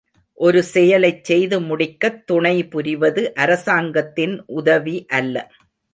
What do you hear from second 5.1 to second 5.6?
அல்ல.